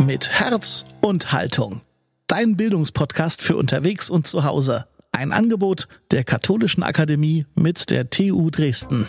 [0.00, 1.82] mit Herz und Haltung.
[2.26, 4.86] Dein Bildungspodcast für unterwegs und zu Hause.
[5.12, 9.06] Ein Angebot der Katholischen Akademie mit der TU Dresden.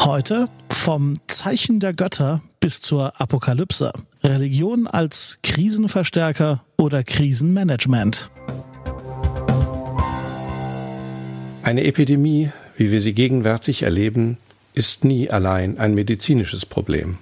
[0.00, 3.92] Heute vom Zeichen der Götter bis zur Apokalypse.
[4.24, 8.30] Religion als Krisenverstärker oder Krisenmanagement.
[11.62, 14.36] Eine Epidemie, wie wir sie gegenwärtig erleben,
[14.74, 17.18] ist nie allein ein medizinisches Problem.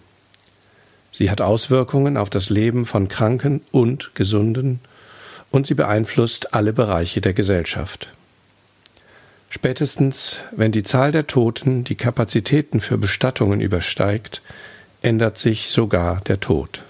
[1.13, 4.81] Sie hat Auswirkungen auf das Leben von Kranken und Gesunden
[5.50, 8.09] und sie beeinflusst alle Bereiche der Gesellschaft.
[9.50, 14.41] Spätestens, wenn die Zahl der Toten die Kapazitäten für Bestattungen übersteigt,
[15.03, 16.83] ändert sich sogar der Tod.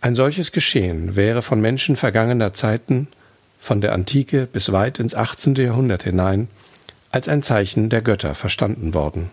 [0.00, 3.08] Ein solches Geschehen wäre von Menschen vergangener Zeiten,
[3.58, 5.56] von der Antike bis weit ins 18.
[5.56, 6.48] Jahrhundert hinein,
[7.10, 9.30] als ein Zeichen der Götter verstanden worden.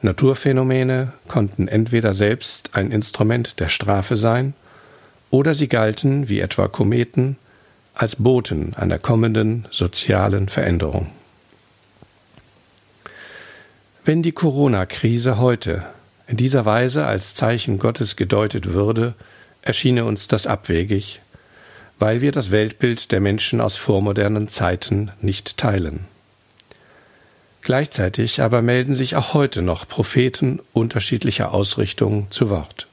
[0.00, 4.54] Naturphänomene konnten entweder selbst ein Instrument der Strafe sein,
[5.30, 7.36] oder sie galten, wie etwa Kometen,
[7.94, 11.08] als Boten einer kommenden sozialen Veränderung.
[14.04, 15.84] Wenn die Corona-Krise heute
[16.28, 19.14] in dieser Weise als Zeichen Gottes gedeutet würde,
[19.62, 21.20] erschiene uns das abwegig,
[21.98, 26.06] weil wir das Weltbild der Menschen aus vormodernen Zeiten nicht teilen.
[27.68, 32.88] Gleichzeitig aber melden sich auch heute noch Propheten unterschiedlicher Ausrichtungen zu Wort.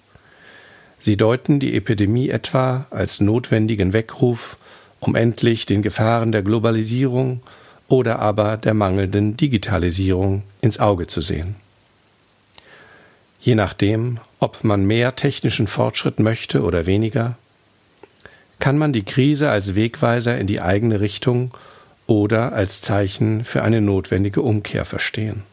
[1.00, 4.58] Sie deuten die Epidemie etwa als notwendigen Weckruf,
[5.00, 7.40] um endlich den Gefahren der Globalisierung
[7.88, 11.56] oder aber der mangelnden Digitalisierung ins Auge zu sehen.
[13.40, 17.38] Je nachdem, ob man mehr technischen Fortschritt möchte oder weniger,
[18.59, 21.53] kann man die Krise als Wegweiser in die eigene Richtung
[22.08, 25.44] oder als Zeichen für eine notwendige Umkehr verstehen.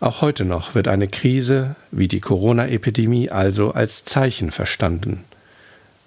[0.00, 5.24] Auch heute noch wird eine Krise wie die Corona-Epidemie also als Zeichen verstanden,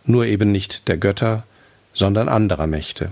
[0.03, 1.43] nur eben nicht der Götter,
[1.93, 3.11] sondern anderer Mächte.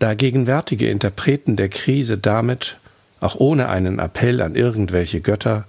[0.00, 2.78] Da gegenwärtige Interpreten der Krise damit,
[3.20, 5.66] auch ohne einen Appell an irgendwelche Götter,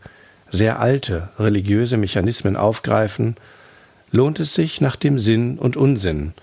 [0.50, 3.35] sehr alte religiöse Mechanismen aufgreifen,
[4.11, 6.33] lohnt es sich nach dem Sinn und Unsinn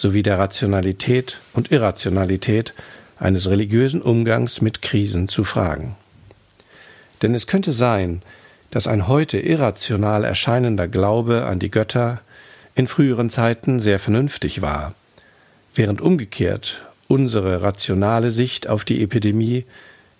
[0.00, 2.72] sowie der Rationalität und Irrationalität
[3.18, 5.94] eines religiösen Umgangs mit Krisen zu fragen.
[7.20, 8.22] Denn es könnte sein,
[8.70, 12.22] dass ein heute irrational erscheinender Glaube an die Götter
[12.74, 14.94] in früheren Zeiten sehr vernünftig war,
[15.74, 19.66] während umgekehrt unsere rationale Sicht auf die Epidemie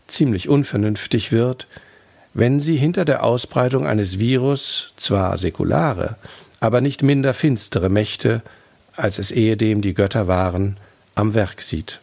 [0.09, 1.69] ziemlich unvernünftig wird,
[2.35, 6.17] wenn sie hinter der Ausbreitung eines Virus zwar säkulare,
[6.59, 8.43] aber nicht minder finstere Mächte
[9.01, 10.77] als es ehedem die Götter waren,
[11.15, 12.01] am Werk sieht.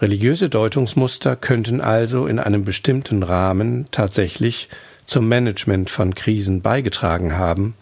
[0.00, 4.68] Religiöse Deutungsmuster könnten also in einem bestimmten Rahmen tatsächlich
[5.06, 7.74] zum Management von Krisen beigetragen haben,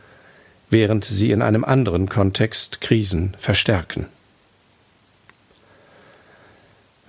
[0.71, 4.07] während sie in einem anderen Kontext Krisen verstärken.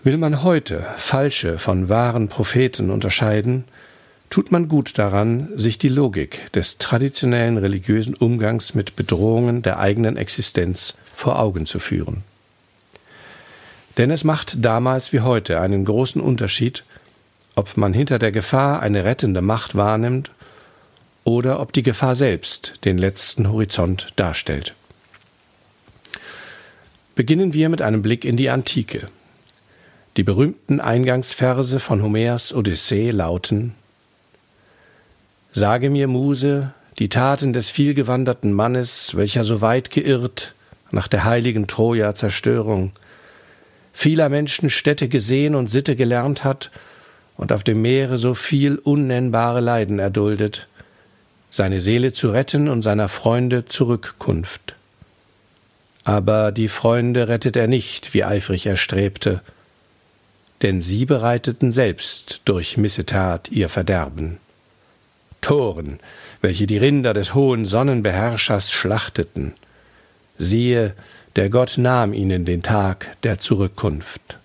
[0.03, 3.65] Will man heute falsche von wahren Propheten unterscheiden,
[4.29, 10.17] tut man gut daran, sich die Logik des traditionellen religiösen Umgangs mit Bedrohungen der eigenen
[10.17, 12.23] Existenz vor Augen zu führen.
[13.97, 16.83] Denn es macht damals wie heute einen großen Unterschied,
[17.55, 20.29] ob man hinter der Gefahr eine rettende Macht wahrnimmt
[21.23, 24.75] oder ob die Gefahr selbst den letzten Horizont darstellt.
[27.15, 29.09] Beginnen wir mit einem Blick in die Antike.
[30.17, 33.73] Die berühmten Eingangsverse von Homers Odyssee lauten
[35.51, 40.53] Sage mir, Muse, die Taten des vielgewanderten Mannes, welcher so weit geirrt
[40.91, 42.91] nach der heiligen Troja Zerstörung,
[43.93, 46.71] vieler Menschen Städte gesehen und Sitte gelernt hat
[47.35, 50.67] und auf dem Meere so viel unnennbare Leiden erduldet,
[51.49, 54.75] seine Seele zu retten und seiner Freunde Zurückkunft.
[56.03, 59.41] Aber die Freunde rettet er nicht, wie eifrig er strebte,
[60.61, 64.39] denn sie bereiteten selbst durch Missetat ihr Verderben.
[65.41, 65.99] Toren,
[66.41, 69.53] welche die Rinder des hohen Sonnenbeherrschers schlachteten.
[70.37, 70.93] Siehe,
[71.35, 74.37] der Gott nahm ihnen den Tag der Zurückkunft.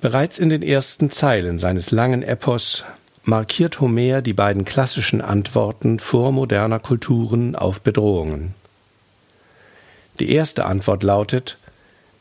[0.00, 2.84] Bereits in den ersten Zeilen seines langen Epos
[3.22, 8.54] markiert Homer die beiden klassischen Antworten vormoderner Kulturen auf Bedrohungen.
[10.18, 11.58] Die erste Antwort lautet,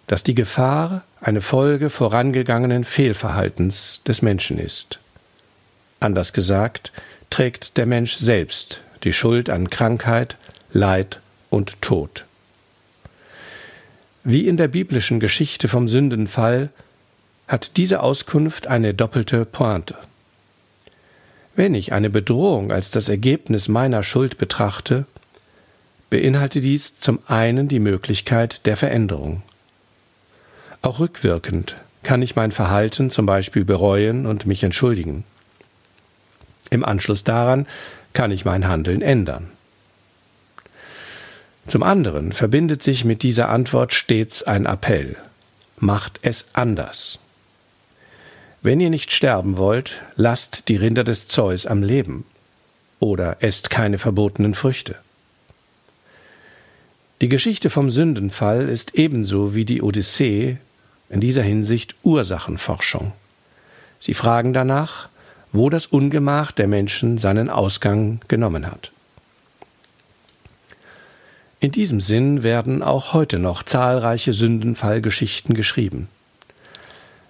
[0.07, 4.99] dass die Gefahr eine Folge vorangegangenen Fehlverhaltens des Menschen ist.
[5.99, 6.91] Anders gesagt,
[7.29, 10.37] trägt der Mensch selbst die Schuld an Krankheit,
[10.71, 12.25] Leid und Tod.
[14.23, 16.69] Wie in der biblischen Geschichte vom Sündenfall
[17.47, 19.95] hat diese Auskunft eine doppelte Pointe.
[21.55, 25.05] Wenn ich eine Bedrohung als das Ergebnis meiner Schuld betrachte,
[26.09, 29.43] beinhaltet dies zum einen die Möglichkeit der Veränderung.
[30.81, 35.23] Auch rückwirkend kann ich mein Verhalten zum Beispiel bereuen und mich entschuldigen.
[36.71, 37.67] Im Anschluss daran
[38.13, 39.51] kann ich mein Handeln ändern.
[41.67, 45.15] Zum anderen verbindet sich mit dieser Antwort stets ein Appell.
[45.77, 47.19] Macht es anders.
[48.63, 52.25] Wenn ihr nicht sterben wollt, lasst die Rinder des Zeus am Leben
[52.99, 54.95] oder esst keine verbotenen Früchte.
[57.21, 60.57] Die Geschichte vom Sündenfall ist ebenso wie die Odyssee
[61.11, 63.11] in dieser Hinsicht Ursachenforschung.
[63.99, 65.09] Sie fragen danach,
[65.51, 68.91] wo das Ungemach der Menschen seinen Ausgang genommen hat.
[71.59, 76.07] In diesem Sinn werden auch heute noch zahlreiche Sündenfallgeschichten geschrieben.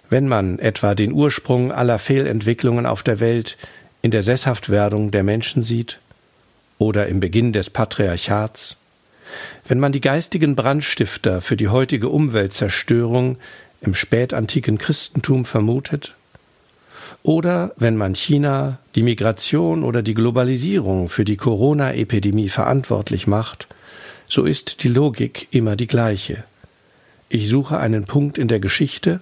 [0.08, 3.58] Wenn man etwa den Ursprung aller Fehlentwicklungen auf der Welt
[4.00, 5.98] in der Sesshaftwerdung der Menschen sieht
[6.78, 8.76] oder im Beginn des Patriarchats,
[9.66, 13.38] wenn man die geistigen Brandstifter für die heutige Umweltzerstörung
[13.82, 16.14] im spätantiken Christentum vermutet,
[17.22, 23.68] oder wenn man China, die Migration oder die Globalisierung für die Corona-Epidemie verantwortlich macht,
[24.28, 26.42] so ist die Logik immer die gleiche.
[27.28, 29.20] Ich suche einen Punkt in der Geschichte,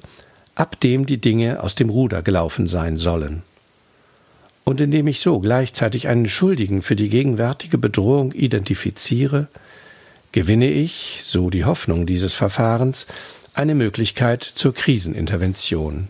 [0.54, 3.42] ab dem die Dinge aus dem Ruder gelaufen sein sollen.
[4.64, 9.48] Und indem ich so gleichzeitig einen Schuldigen für die gegenwärtige Bedrohung identifiziere,
[10.32, 13.06] gewinne ich, so die Hoffnung dieses Verfahrens,
[13.54, 16.08] eine Möglichkeit zur Krisenintervention.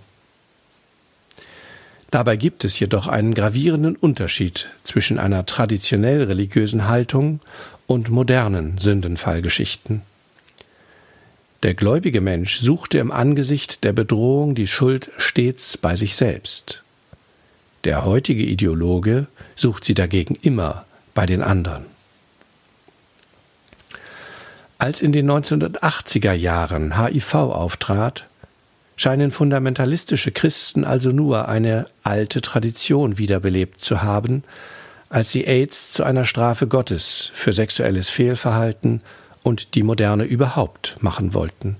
[2.11, 7.41] Dabei gibt es jedoch einen gravierenden Unterschied zwischen einer traditionell religiösen Haltung
[7.87, 10.03] und modernen Sündenfallgeschichten.
[11.63, 16.83] Der gläubige Mensch suchte im Angesicht der Bedrohung die Schuld stets bei sich selbst.
[17.85, 19.27] Der heutige Ideologe
[19.57, 21.85] sucht sie dagegen immer bei den anderen.
[24.81, 28.25] Als in den 1980er Jahren HIV auftrat,
[28.97, 34.43] scheinen fundamentalistische Christen also nur eine alte Tradition wiederbelebt zu haben,
[35.11, 39.03] als sie AIDS zu einer Strafe Gottes für sexuelles Fehlverhalten
[39.45, 41.77] und die Moderne überhaupt machen wollten.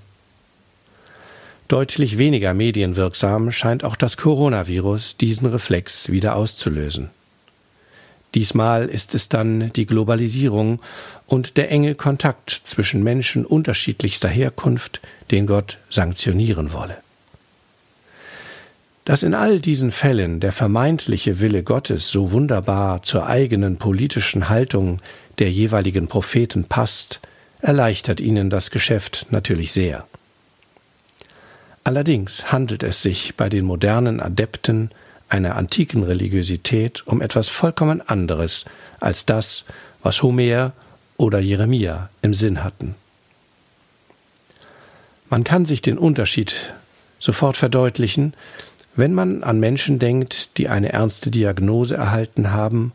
[1.69, 7.09] Deutlich weniger medienwirksam scheint auch das Coronavirus diesen Reflex wieder auszulösen.
[8.33, 10.81] Diesmal ist es dann die Globalisierung
[11.25, 15.01] und der enge Kontakt zwischen Menschen unterschiedlichster Herkunft,
[15.31, 16.97] den Gott sanktionieren wolle.
[19.03, 25.01] Dass in all diesen Fällen der vermeintliche Wille Gottes so wunderbar zur eigenen politischen Haltung
[25.39, 27.19] der jeweiligen Propheten passt,
[27.61, 30.05] erleichtert ihnen das Geschäft natürlich sehr.
[31.83, 34.91] Allerdings handelt es sich bei den modernen Adepten
[35.31, 38.65] einer antiken Religiosität um etwas vollkommen anderes
[38.99, 39.65] als das,
[40.03, 40.73] was Homer
[41.17, 42.95] oder Jeremia im Sinn hatten.
[45.29, 46.73] Man kann sich den Unterschied
[47.19, 48.33] sofort verdeutlichen,
[48.95, 52.91] wenn man an Menschen denkt, die eine ernste Diagnose erhalten haben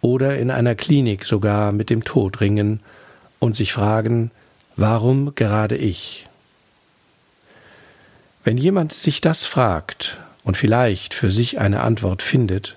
[0.00, 2.80] oder in einer Klinik sogar mit dem Tod ringen
[3.38, 4.30] und sich fragen,
[4.76, 6.26] warum gerade ich?
[8.42, 10.16] Wenn jemand sich das fragt
[10.48, 12.74] und vielleicht für sich eine Antwort findet,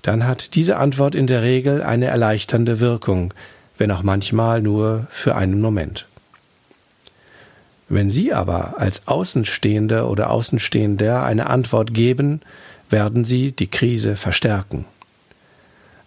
[0.00, 3.34] dann hat diese Antwort in der Regel eine erleichternde Wirkung,
[3.76, 6.06] wenn auch manchmal nur für einen Moment.
[7.90, 12.40] Wenn Sie aber als Außenstehender oder Außenstehender eine Antwort geben,
[12.88, 14.86] werden Sie die Krise verstärken.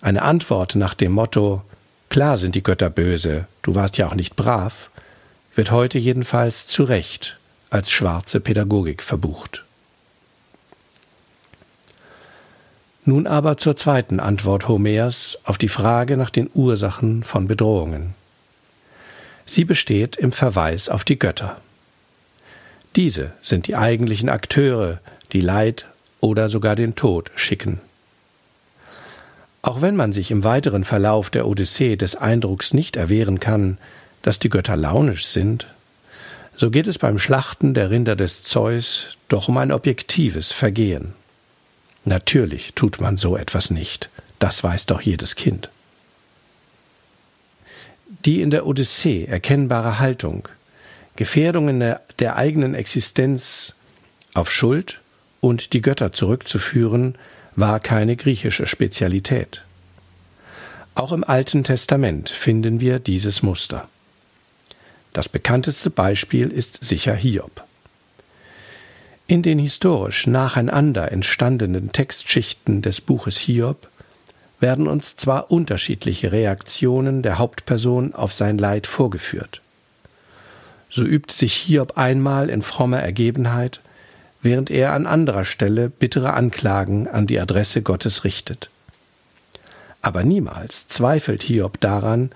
[0.02, 1.62] Eine Antwort nach dem Motto
[2.10, 4.90] Klar sind die Götter böse, du warst ja auch nicht brav,
[5.54, 7.38] wird heute jedenfalls zu Recht
[7.70, 9.67] als schwarze Pädagogik verbucht.
[13.08, 18.16] Nun aber zur zweiten Antwort Homers auf die Frage nach den Ursachen von Bedrohungen.
[19.46, 21.56] Sie besteht im Verweis auf die Götter.
[22.98, 25.00] Diese sind die eigentlichen Akteure,
[25.32, 25.86] die Leid
[26.20, 27.80] oder sogar den Tod schicken.
[29.62, 33.78] Auch wenn man sich im weiteren Verlauf der Odyssee des Eindrucks nicht erwehren kann,
[34.22, 35.68] dass die Götter launisch sind,
[36.58, 41.14] so geht es beim Schlachten der Rinder des Zeus doch um ein objektives Vergehen.
[42.08, 44.10] Natürlich tut man so etwas nicht,
[44.40, 45.70] das weiß doch jedes Kind.
[48.24, 50.48] Die in der Odyssee erkennbare Haltung,
[51.18, 51.82] Gefährdungen
[52.20, 53.74] der, eigenen Existenz
[54.36, 55.02] auf Schuld
[55.42, 57.16] und die Götter zurückzuführen,
[57.58, 59.66] war keine griechische Spezialität.
[60.96, 63.90] Auch im Alten Testament finden wir dieses Muster.
[65.12, 67.67] Das bekannteste Beispiel ist sicher Hiob.
[69.30, 73.90] In den historisch nacheinander entstandenen Textschichten des Buches Hiob
[74.62, 79.62] werden uns zwar unterschiedliche Reaktionen der Hauptperson auf sein Leid vorgeführt.
[80.90, 83.82] So übt sich Hiob einmal in frommer Ergebenheit,
[84.42, 88.70] während er an anderer Stelle bittere Anklagen an die Adresse Gottes richtet.
[90.02, 92.32] Aber niemals zweifelt Hiob daran,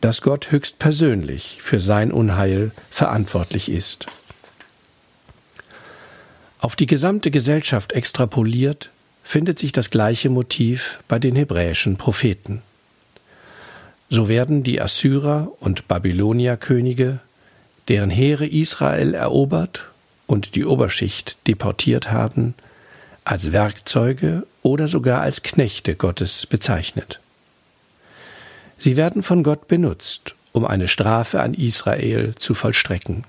[0.00, 4.06] dass Gott höchstpersönlich für sein Unheil verantwortlich ist.
[6.58, 8.90] Auf die gesamte Gesellschaft extrapoliert
[9.22, 12.62] findet sich das gleiche Motiv bei den hebräischen Propheten.
[14.08, 17.18] So werden die Assyrer und Babylonierkönige,
[17.88, 19.86] deren Heere Israel erobert
[20.26, 22.54] und die Oberschicht deportiert haben,
[23.24, 27.20] als Werkzeuge oder sogar als Knechte Gottes bezeichnet.
[28.78, 33.24] Sie werden von Gott benutzt, um eine Strafe an Israel zu vollstrecken.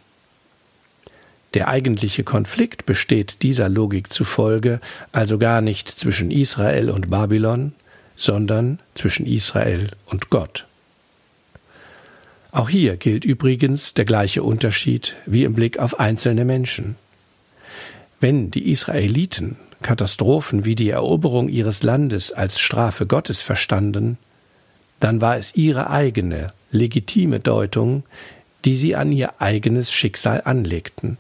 [1.54, 4.80] Der eigentliche Konflikt besteht dieser Logik zufolge
[5.12, 7.74] also gar nicht zwischen Israel und Babylon,
[8.16, 10.66] sondern zwischen Israel und Gott.
[12.51, 16.96] Auch hier gilt übrigens der gleiche Unterschied wie im Blick auf einzelne Menschen.
[18.20, 24.18] Wenn die Israeliten Katastrophen wie die Eroberung ihres Landes als Strafe Gottes verstanden,
[25.00, 28.04] dann war es ihre eigene, legitime Deutung,
[28.66, 31.18] die sie an ihr eigenes Schicksal anlegten.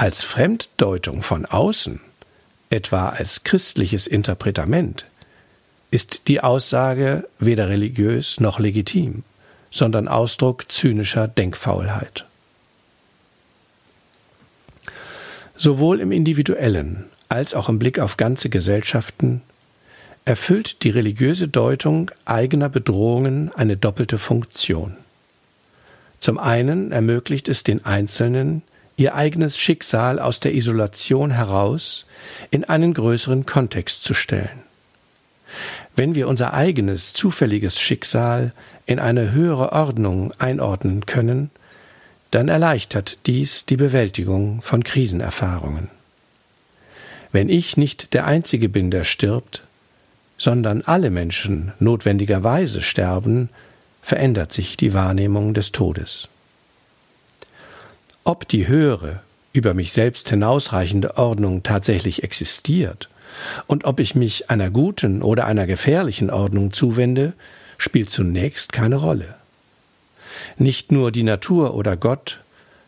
[0.00, 2.00] Als Fremddeutung von außen,
[2.70, 5.06] etwa als christliches Interpretament,
[5.90, 9.24] ist die Aussage weder religiös noch legitim,
[9.72, 12.26] sondern Ausdruck zynischer Denkfaulheit.
[15.56, 19.42] Sowohl im individuellen als auch im Blick auf ganze Gesellschaften
[20.24, 24.96] erfüllt die religiöse Deutung eigener Bedrohungen eine doppelte Funktion.
[26.20, 28.62] Zum einen ermöglicht es den Einzelnen,
[28.98, 32.04] ihr eigenes Schicksal aus der Isolation heraus
[32.50, 34.64] in einen größeren Kontext zu stellen.
[35.96, 38.52] Wenn wir unser eigenes zufälliges Schicksal
[38.84, 41.50] in eine höhere Ordnung einordnen können,
[42.30, 45.88] dann erleichtert dies die Bewältigung von Krisenerfahrungen.
[47.32, 49.62] Wenn ich nicht der Einzige bin, der stirbt,
[50.36, 53.48] sondern alle Menschen notwendigerweise sterben,
[54.02, 56.28] verändert sich die Wahrnehmung des Todes.
[58.28, 59.22] Ob die höhere,
[59.54, 63.08] über mich selbst hinausreichende Ordnung tatsächlich existiert
[63.66, 67.32] und ob ich mich einer guten oder einer gefährlichen Ordnung zuwende,
[67.78, 69.34] spielt zunächst keine Rolle.
[70.58, 72.40] Nicht nur die Natur oder Gott,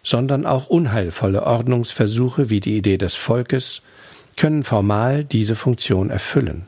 [0.03, 3.81] sondern auch unheilvolle Ordnungsversuche wie die Idee des Volkes
[4.37, 6.67] können formal diese Funktion erfüllen.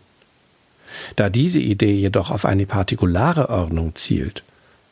[1.16, 4.42] Da diese Idee jedoch auf eine partikulare Ordnung zielt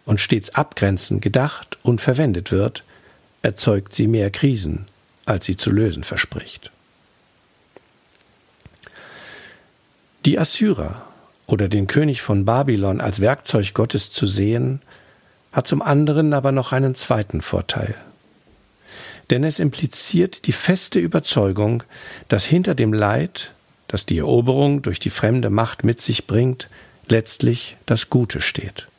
[0.05, 2.85] und stets abgrenzend gedacht und verwendet wird,
[3.43, 4.87] erzeugt sie mehr Krisen,
[5.27, 6.71] als sie zu lösen verspricht.
[10.27, 11.03] Die Assyrer
[11.47, 14.83] oder den König von Babylon als Werkzeug Gottes zu sehen,
[15.53, 17.95] hat zum anderen aber noch einen zweiten Vorteil.
[19.31, 21.83] Denn es impliziert die feste Überzeugung,
[22.29, 23.53] dass hinter dem Leid,
[23.89, 26.69] das die Eroberung durch die fremde Macht mit sich bringt,
[27.09, 28.90] letztlich das Gute steht.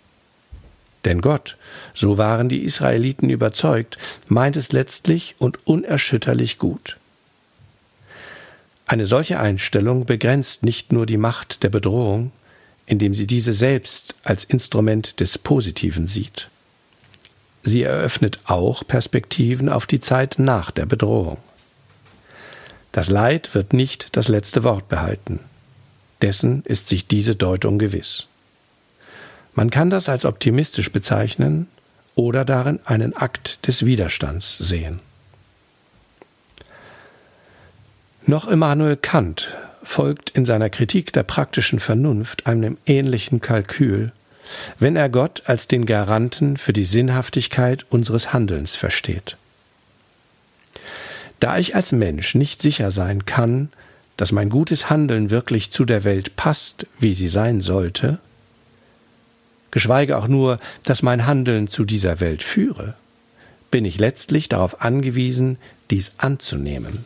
[1.05, 1.58] Denn Gott,
[1.93, 6.98] so waren die Israeliten überzeugt, meint es letztlich und unerschütterlich gut.
[8.86, 12.31] Eine solche Einstellung begrenzt nicht nur die Macht der Bedrohung,
[12.86, 16.50] indem sie diese selbst als Instrument des Positiven sieht.
[17.63, 21.38] Sie eröffnet auch Perspektiven auf die Zeit nach der Bedrohung.
[22.91, 25.39] Das Leid wird nicht das letzte Wort behalten.
[26.22, 28.27] Dessen ist sich diese Deutung gewiss.
[29.53, 31.67] Man kann das als optimistisch bezeichnen
[32.15, 35.00] oder darin einen Akt des Widerstands sehen.
[38.25, 39.50] Noch Immanuel Kant
[39.84, 44.12] folgt in seiner Kritik der praktischen Vernunft einem ähnlichen Kalkül,
[44.79, 49.38] wenn er Gott als den Garanten für die Sinnhaftigkeit unseres Handelns versteht.
[51.39, 53.70] Da ich als Mensch nicht sicher sein kann,
[54.17, 58.20] dass mein gutes Handeln wirklich zu der Welt passt, wie sie sein sollte,
[59.71, 62.95] geschweige auch nur, dass mein Handeln zu dieser Welt führe,
[63.71, 65.57] bin ich letztlich darauf angewiesen,
[65.89, 67.05] dies anzunehmen.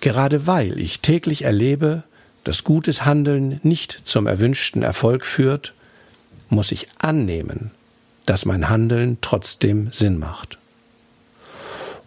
[0.00, 2.04] Gerade weil ich täglich erlebe,
[2.44, 5.74] dass gutes Handeln nicht zum erwünschten Erfolg führt,
[6.48, 7.72] muss ich annehmen,
[8.26, 10.58] dass mein Handeln trotzdem Sinn macht.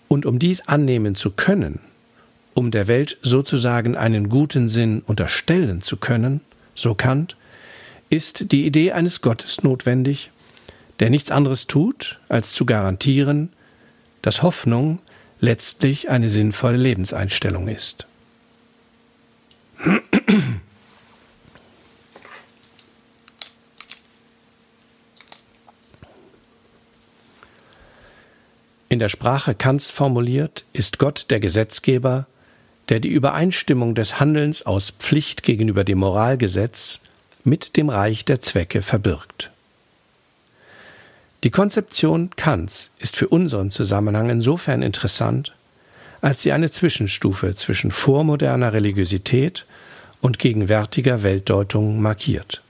[0.07, 1.79] Und um dies annehmen zu können,
[2.53, 6.41] um der Welt sozusagen einen guten Sinn unterstellen zu können,
[6.75, 7.35] so Kant,
[8.11, 10.31] ist die Idee eines Gottes notwendig,
[10.99, 13.49] der nichts anderes tut, als zu garantieren,
[14.21, 14.99] dass Hoffnung
[15.39, 18.05] letztlich eine sinnvolle Lebenseinstellung ist.
[28.89, 32.27] In der Sprache Kants formuliert ist Gott der Gesetzgeber,
[32.89, 36.99] der die Übereinstimmung des Handelns aus Pflicht gegenüber dem Moralgesetz
[37.43, 39.51] mit dem Reich der Zwecke verbirgt.
[41.43, 45.53] Die Konzeption Kants ist für unseren Zusammenhang insofern interessant,
[46.21, 49.65] als sie eine Zwischenstufe zwischen vormoderner Religiosität
[50.21, 52.61] und gegenwärtiger Weltdeutung markiert.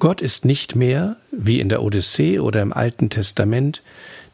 [0.00, 3.82] Gott ist nicht mehr, wie in der Odyssee oder im Alten Testament,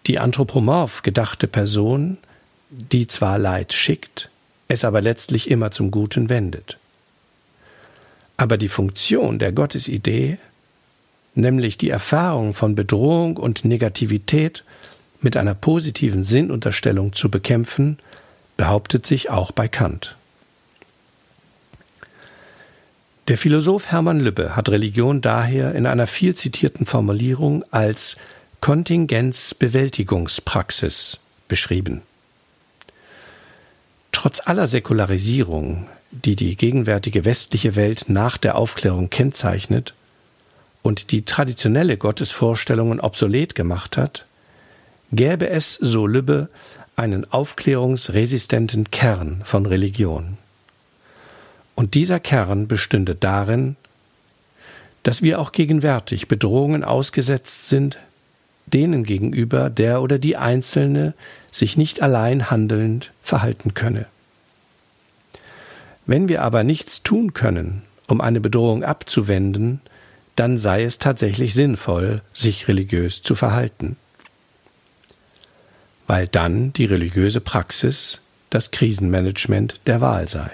[0.07, 2.19] die anthropomorph gedachte Person,
[2.71, 4.31] die zwar Leid schickt,
[4.69, 6.79] es aber letztlich immer zum Guten wendet.
[8.37, 10.38] Aber die Funktion der Gottesidee,
[11.35, 14.64] nämlich die Erfahrung von Bedrohung und Negativität
[15.21, 17.99] mit einer positiven Sinnunterstellung zu bekämpfen,
[18.57, 20.16] behauptet sich auch bei Kant.
[23.28, 28.16] Der Philosoph Hermann Lübbe hat Religion daher in einer viel zitierten Formulierung als
[28.61, 32.02] Kontingenzbewältigungspraxis beschrieben.
[34.12, 39.95] Trotz aller Säkularisierung, die die gegenwärtige westliche Welt nach der Aufklärung kennzeichnet
[40.83, 44.27] und die traditionelle Gottesvorstellungen obsolet gemacht hat,
[45.13, 46.49] gäbe es, so Lübbe,
[46.95, 50.39] einen aufklärungsresistenten Kern von Religion.
[51.75, 53.77] Und dieser Kern bestünde darin,
[55.03, 57.99] dass wir auch gegenwärtig Bedrohungen ausgesetzt sind,
[58.67, 61.15] denen gegenüber der oder die Einzelne
[61.53, 64.07] sich nicht allein handelnd verhalten könne.
[66.07, 69.81] Wenn wir aber nichts tun können, um eine Bedrohung abzuwenden,
[70.37, 73.97] dann sei es tatsächlich sinnvoll, sich religiös zu verhalten.
[76.07, 78.21] Weil dann die religiöse Praxis
[78.51, 80.51] das Krisenmanagement der Wahl sei.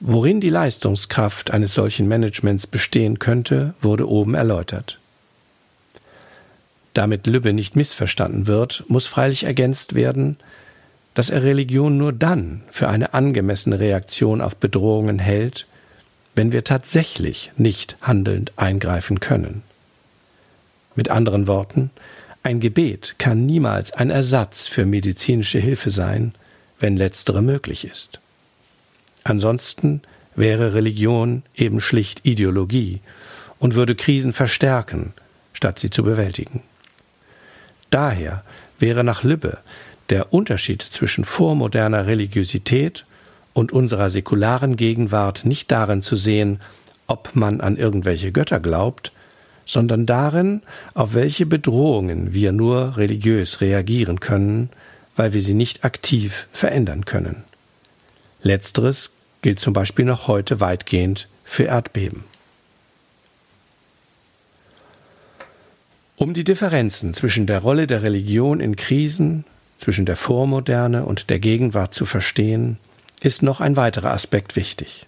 [0.00, 4.98] Worin die Leistungskraft eines solchen Managements bestehen könnte, wurde oben erläutert.
[6.92, 10.36] Damit Lübbe nicht missverstanden wird, muss freilich ergänzt werden,
[11.14, 15.66] dass er Religion nur dann für eine angemessene Reaktion auf Bedrohungen hält,
[16.34, 19.62] wenn wir tatsächlich nicht handelnd eingreifen können.
[20.96, 21.90] Mit anderen Worten,
[22.42, 26.34] ein Gebet kann niemals ein Ersatz für medizinische Hilfe sein,
[26.78, 28.20] wenn letztere möglich ist.
[29.22, 30.02] Ansonsten
[30.36, 33.00] wäre Religion eben schlicht Ideologie
[33.58, 35.14] und würde Krisen verstärken,
[35.52, 36.62] statt sie zu bewältigen.
[37.90, 38.44] Daher
[38.78, 39.58] wäre nach Lübbe
[40.10, 43.06] der Unterschied zwischen vormoderner Religiosität
[43.52, 46.60] und unserer säkularen Gegenwart nicht darin zu sehen,
[47.06, 49.12] ob man an irgendwelche Götter glaubt,
[49.66, 50.62] sondern darin,
[50.92, 54.70] auf welche Bedrohungen wir nur religiös reagieren können,
[55.16, 57.44] weil wir sie nicht aktiv verändern können.
[58.42, 59.12] Letzteres
[59.42, 62.24] gilt zum Beispiel noch heute weitgehend für Erdbeben.
[66.16, 69.44] Um die Differenzen zwischen der Rolle der Religion in Krisen,
[69.76, 72.78] zwischen der Vormoderne und der Gegenwart zu verstehen,
[73.20, 75.06] ist noch ein weiterer Aspekt wichtig.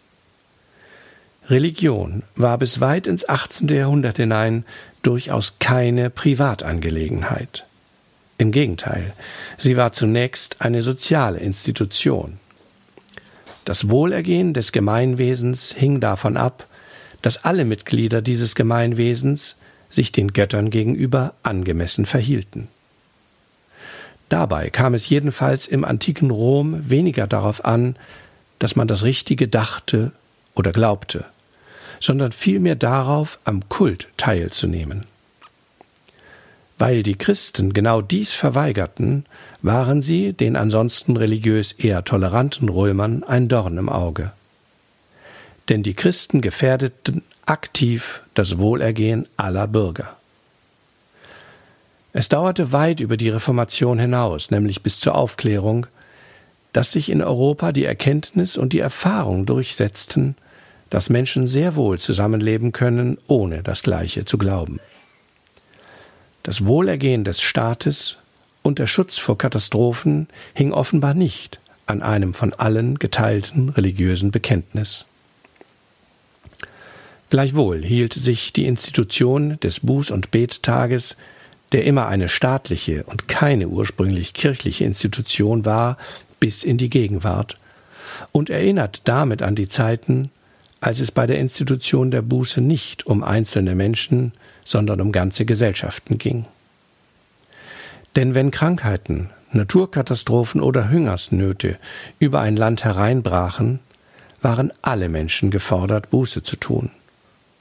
[1.49, 3.69] Religion war bis weit ins 18.
[3.69, 4.65] Jahrhundert hinein
[5.03, 7.67] durchaus keine Privatangelegenheit.
[8.39, 9.13] Im Gegenteil,
[9.57, 12.39] sie war zunächst eine soziale Institution.
[13.65, 16.67] Das Wohlergehen des Gemeinwesens hing davon ab,
[17.23, 19.57] dass alle Mitglieder dieses Gemeinwesens
[19.89, 22.69] sich den Göttern gegenüber angemessen verhielten.
[24.29, 27.97] Dabei kam es jedenfalls im antiken Rom weniger darauf an,
[28.59, 30.13] dass man das Richtige dachte
[30.55, 31.25] oder glaubte,
[32.01, 35.07] sondern vielmehr darauf, am Kult teilzunehmen.
[36.79, 39.25] Weil die Christen genau dies verweigerten,
[39.63, 44.33] waren sie den ansonsten religiös eher toleranten Römern ein Dorn im Auge.
[45.69, 50.17] Denn die Christen gefährdeten aktiv das Wohlergehen aller Bürger.
[52.19, 55.87] Es dauerte weit über die Reformation hinaus, nämlich bis zur Aufklärung,
[56.73, 60.35] dass sich in Europa die Erkenntnis und die Erfahrung durchsetzten,
[60.89, 64.81] dass Menschen sehr wohl zusammenleben können, ohne das Gleiche zu glauben.
[66.43, 68.17] Das Wohlergehen des Staates
[68.63, 75.05] und der Schutz vor Katastrophen hing offenbar nicht an einem von allen geteilten religiösen Bekenntnis.
[77.29, 81.19] Gleichwohl hielt sich die Institution des Buß- und Bettages,
[81.73, 85.97] der immer eine staatliche und keine ursprünglich kirchliche Institution war,
[86.41, 87.57] bis in die Gegenwart
[88.33, 90.31] und erinnert damit an die Zeiten,
[90.81, 94.33] als es bei der Institution der Buße nicht um einzelne Menschen,
[94.65, 96.47] sondern um ganze Gesellschaften ging.
[98.15, 101.79] Denn wenn Krankheiten, Naturkatastrophen oder Hungersnöte
[102.19, 103.81] über ein Land hereinbrachen,
[104.43, 106.91] waren alle Menschen gefordert, Buße zu tun,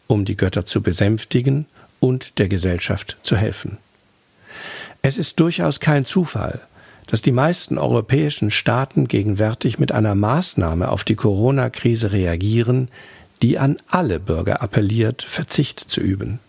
[0.08, 1.66] um die Götter zu besänftigen
[2.00, 3.78] und der Gesellschaft zu helfen.
[5.08, 6.62] Es ist durchaus kein Zufall,
[7.06, 12.90] dass die meisten europäischen Staaten gegenwärtig mit einer Maßnahme auf die Corona-Krise reagieren,
[13.44, 16.40] die an alle Bürger appelliert, Verzicht zu üben.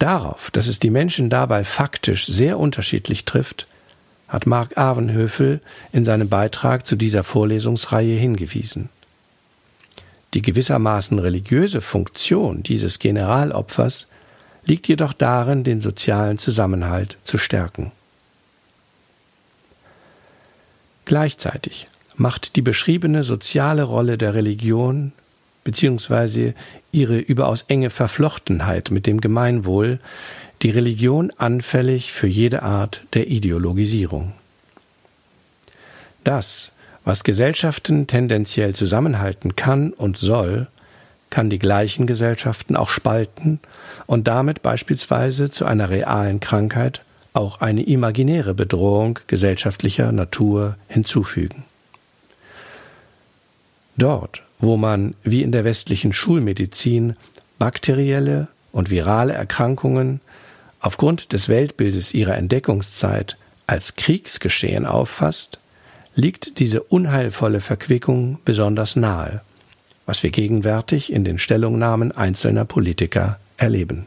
[0.00, 3.68] Darauf, dass es die Menschen dabei faktisch sehr unterschiedlich trifft,
[4.26, 5.60] hat Mark Avenhöfel
[5.92, 8.88] in seinem Beitrag zu dieser Vorlesungsreihe hingewiesen.
[10.34, 14.08] Die gewissermaßen religiöse Funktion dieses Generalopfers
[14.64, 17.92] liegt jedoch darin, den sozialen Zusammenhalt zu stärken.
[21.04, 25.12] Gleichzeitig macht die beschriebene soziale Rolle der Religion
[25.64, 26.52] bzw.
[26.92, 29.98] ihre überaus enge Verflochtenheit mit dem Gemeinwohl
[30.62, 34.32] die Religion anfällig für jede Art der Ideologisierung.
[36.22, 36.72] Das,
[37.04, 40.66] was Gesellschaften tendenziell zusammenhalten kann und soll,
[41.30, 43.60] kann die gleichen Gesellschaften auch spalten
[44.06, 51.64] und damit beispielsweise zu einer realen Krankheit auch eine imaginäre Bedrohung gesellschaftlicher Natur hinzufügen.
[53.96, 57.14] Dort, wo man, wie in der westlichen Schulmedizin,
[57.58, 60.20] bakterielle und virale Erkrankungen
[60.80, 65.58] aufgrund des Weltbildes ihrer Entdeckungszeit als Kriegsgeschehen auffasst,
[66.14, 69.42] liegt diese unheilvolle Verquickung besonders nahe,
[70.10, 74.06] was wir gegenwärtig in den Stellungnahmen einzelner Politiker erleben.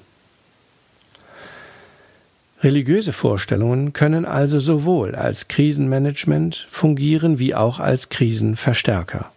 [2.61, 9.31] Religiöse Vorstellungen können also sowohl als Krisenmanagement fungieren wie auch als Krisenverstärker.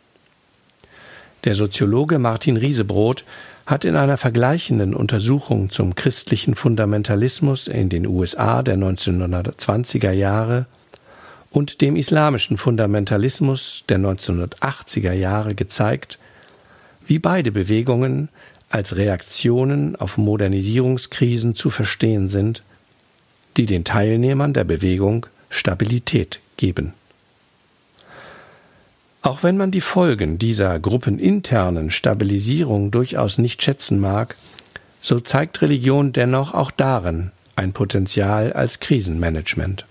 [1.44, 3.22] Der Soziologe Martin Riesebrot
[3.64, 10.66] hat in einer vergleichenden Untersuchung zum christlichen Fundamentalismus in den USA der 1920er Jahre
[11.52, 16.18] und dem islamischen Fundamentalismus der 1980er Jahre gezeigt,
[17.06, 18.28] wie beide Bewegungen
[18.68, 22.62] als Reaktionen auf Modernisierungskrisen zu verstehen sind,
[23.56, 26.92] die den Teilnehmern der Bewegung Stabilität geben.
[29.22, 34.36] Auch wenn man die Folgen dieser gruppeninternen Stabilisierung durchaus nicht schätzen mag,
[35.00, 39.86] so zeigt Religion dennoch auch darin ein Potenzial als Krisenmanagement.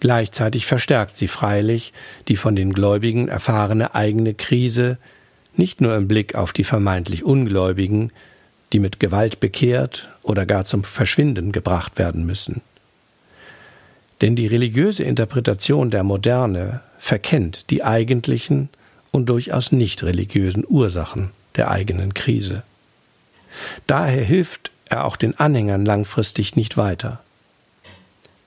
[0.00, 1.92] Gleichzeitig verstärkt sie freilich
[2.28, 4.98] die von den Gläubigen erfahrene eigene Krise,
[5.58, 8.10] nicht nur im Blick auf die vermeintlich Ungläubigen,
[8.72, 12.62] die mit Gewalt bekehrt oder gar zum Verschwinden gebracht werden müssen.
[14.20, 18.68] Denn die religiöse Interpretation der Moderne verkennt die eigentlichen
[19.10, 22.62] und durchaus nicht religiösen Ursachen der eigenen Krise.
[23.86, 27.20] Daher hilft er auch den Anhängern langfristig nicht weiter.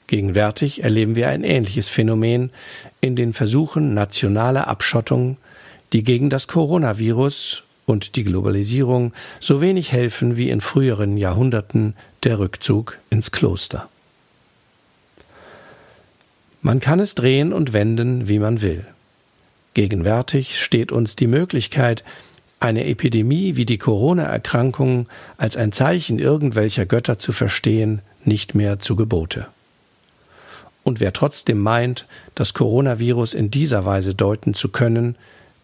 [0.08, 2.50] Gegenwärtig erleben wir ein ähnliches Phänomen
[3.02, 5.38] in den Versuchen nationaler Abschottung,
[5.94, 12.40] die gegen das Coronavirus und die Globalisierung so wenig helfen wie in früheren Jahrhunderten der
[12.40, 13.88] Rückzug ins Kloster.
[16.62, 18.86] Man kann es drehen und wenden, wie man will.
[19.74, 22.04] Gegenwärtig steht uns die Möglichkeit,
[22.60, 28.96] eine Epidemie wie die Corona-Erkrankung als ein Zeichen irgendwelcher Götter zu verstehen, nicht mehr zu
[28.96, 29.48] Gebote.
[30.84, 35.16] Und wer trotzdem meint, das Coronavirus in dieser Weise deuten zu können,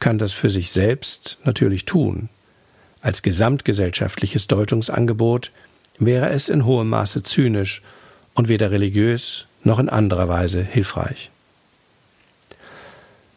[0.04, 2.28] kann das für sich selbst natürlich tun.
[3.00, 5.52] Als gesamtgesellschaftliches Deutungsangebot
[5.98, 7.82] wäre es in hohem Maße zynisch
[8.34, 11.32] und weder religiös noch in anderer Weise hilfreich.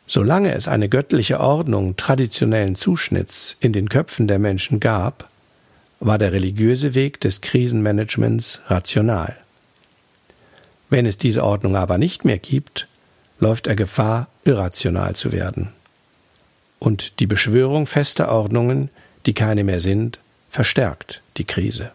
[0.09, 5.31] Solange es eine göttliche Ordnung traditionellen Zuschnitts in den Köpfen der Menschen gab,
[6.00, 9.37] war der religiöse Weg des Krisenmanagements rational.
[10.90, 12.88] Wenn es diese Ordnung aber nicht mehr gibt,
[13.38, 15.76] läuft er Gefahr, irrational zu werden.
[16.79, 18.91] Und die Beschwörung fester Ordnungen,
[19.25, 20.19] die keine mehr sind,
[20.51, 21.93] verstärkt die Krise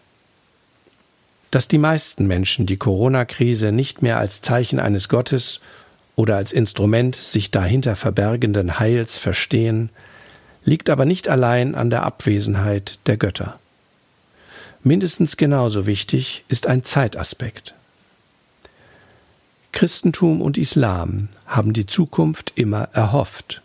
[1.52, 5.60] dass die meisten Menschen die Corona-Krise nicht mehr als Zeichen eines Gottes
[6.16, 9.90] oder als Instrument sich dahinter verbergenden Heils verstehen,
[10.64, 13.58] liegt aber nicht allein an der Abwesenheit der Götter.
[14.82, 17.74] Mindestens genauso wichtig ist ein Zeitaspekt.
[19.72, 23.60] Christentum und Islam haben die Zukunft immer erhofft.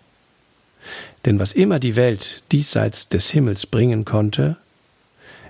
[1.25, 4.57] Denn was immer die Welt diesseits des Himmels bringen konnte,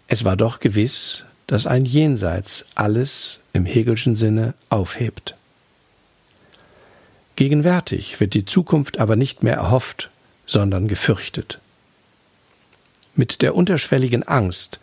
[0.07, 5.35] es war doch gewiss, das ein Jenseits alles im Hegelschen Sinne aufhebt.
[7.35, 10.09] Gegenwärtig wird die Zukunft aber nicht mehr erhofft,
[10.45, 11.59] sondern gefürchtet.
[13.15, 14.79] Mit der unterschwelligen Angst,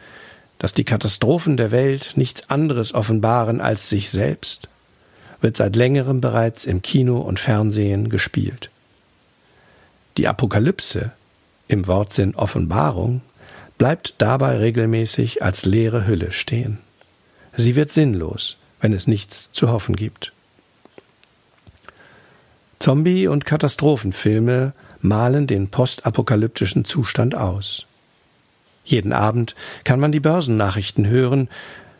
[0.59, 4.69] dass die Katastrophen der Welt nichts anderes offenbaren als sich selbst,
[5.41, 8.71] wird seit längerem bereits im Kino und Fernsehen gespielt.
[10.17, 11.13] Die Apokalypse,
[11.67, 13.23] im Wortsinn Offenbarung,
[13.79, 16.79] bleibt dabei regelmäßig als leere Hülle stehen.
[17.57, 20.33] Sie wird sinnlos, wenn es nichts zu hoffen gibt.
[22.79, 27.87] Zombie- und Katastrophenfilme malen den postapokalyptischen Zustand aus.
[28.85, 31.49] Jeden Abend kann man die Börsennachrichten hören,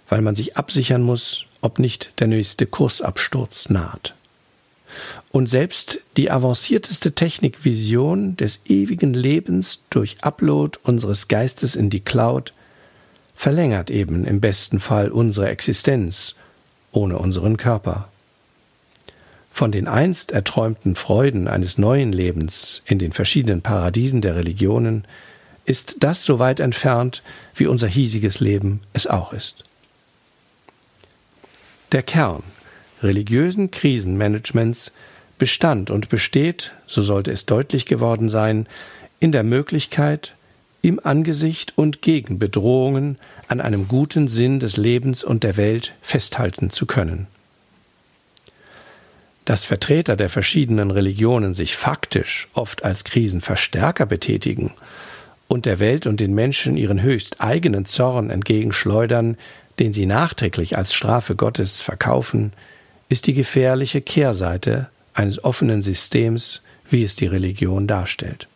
[0.09, 4.15] weil man sich absichern muss, ob nicht der nächste Kursabsturz naht.
[5.33, 12.53] Und selbst die avancierteste Technikvision des ewigen Lebens durch Upload unseres Geistes in die Cloud
[13.37, 16.35] verlängert eben im besten Fall unsere Existenz
[16.93, 18.09] ohne unseren Körper.
[19.51, 25.05] Von den einst erträumten Freuden eines neuen Lebens in den verschiedenen Paradiesen der Religionen
[25.65, 27.23] ist das so weit entfernt,
[27.55, 29.65] wie unser hiesiges Leben es auch ist.
[31.93, 32.43] Der Kern
[33.03, 34.93] religiösen Krisenmanagements
[35.39, 38.67] bestand und besteht, so sollte es deutlich geworden sein,
[39.21, 40.35] in der Möglichkeit,
[40.83, 46.71] im Angesicht und gegen Bedrohungen an einem guten Sinn des Lebens und der Welt festhalten
[46.71, 47.27] zu können.
[49.47, 54.73] Dass Vertreter der verschiedenen Religionen sich faktisch oft als Krisenverstärker betätigen
[55.49, 59.37] und der Welt und den Menschen ihren höchst eigenen Zorn entgegenschleudern,
[59.79, 62.53] den sie nachträglich als Strafe Gottes verkaufen,
[63.15, 68.49] ist die gefährliche Kehrseite eines offenen Systems, wie es die Religion darstellt.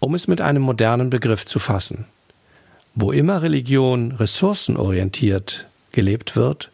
[0.00, 2.06] Um es mit einem modernen Begriff zu fassen.
[2.94, 6.70] Wo immer Religion ressourcenorientiert gelebt wird,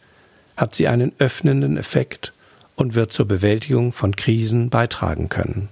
[0.56, 2.32] hat sie einen öffnenden Effekt
[2.76, 5.68] und wird zur Bewältigung von Krisen beitragen können.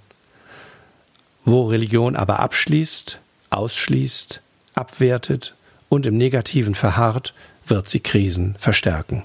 [1.44, 4.40] Wo Religion aber abschließt, ausschließt,
[4.74, 5.54] abwertet
[5.88, 7.32] und im Negativen verharrt,
[7.68, 9.22] wird sie Krisen verstärken.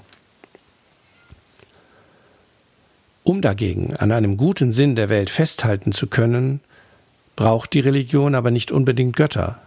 [3.24, 6.60] Um dagegen an einem guten Sinn der Welt festhalten zu können,
[7.36, 9.60] braucht die Religion aber nicht unbedingt Götter,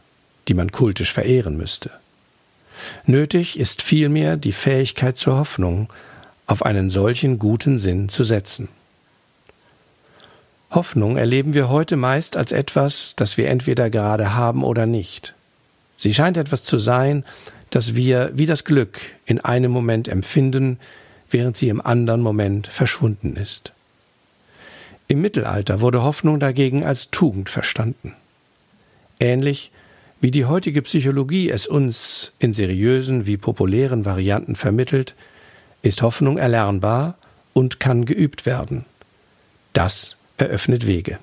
[0.47, 1.89] die man kultisch verehren müsste.
[3.05, 5.87] Nötig ist vielmehr die Fähigkeit zur Hoffnung,
[6.47, 8.67] auf einen solchen guten Sinn zu setzen.
[10.69, 15.33] Hoffnung erleben wir heute meist als etwas, das wir entweder gerade haben oder nicht.
[15.95, 17.23] Sie scheint etwas zu sein,
[17.69, 20.77] das wir wie das Glück in einem Moment empfinden,
[21.35, 23.73] während sie im anderen Moment verschwunden ist.
[25.09, 28.13] Im Mittelalter wurde Hoffnung dagegen als Tugend verstanden.
[29.19, 29.73] Ähnlich
[30.21, 35.13] wie die heutige Psychologie es uns in seriösen wie populären Varianten vermittelt,
[35.81, 37.17] ist Hoffnung erlernbar
[37.51, 38.85] und kann geübt werden.
[39.73, 41.19] Das eröffnet Wege.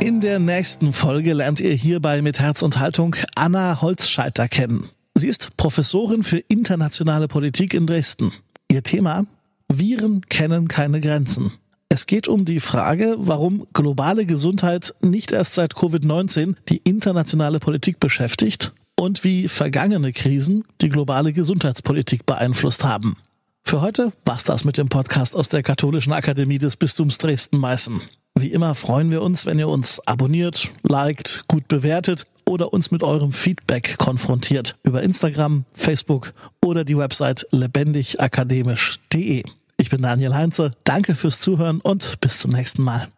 [0.00, 4.90] In der nächsten Folge lernt ihr hierbei mit Herz und Haltung Anna Holzscheiter kennen.
[5.14, 8.32] Sie ist Professorin für internationale Politik in Dresden.
[8.70, 9.24] Ihr Thema
[9.68, 11.52] Viren kennen keine Grenzen.
[11.88, 18.00] Es geht um die Frage, warum globale Gesundheit nicht erst seit Covid-19 die internationale Politik
[18.00, 23.16] beschäftigt und wie vergangene Krisen die globale Gesundheitspolitik beeinflusst haben.
[23.62, 28.00] Für heute war's das mit dem Podcast aus der Katholischen Akademie des Bistums Dresden-Meißen.
[28.38, 33.02] Wie immer freuen wir uns, wenn ihr uns abonniert, liked, gut bewertet oder uns mit
[33.02, 36.32] eurem Feedback konfrontiert über Instagram, Facebook
[36.64, 39.44] oder die Website lebendigakademisch.de.
[39.76, 40.72] Ich bin Daniel Heinze.
[40.84, 43.08] Danke fürs Zuhören und bis zum nächsten Mal.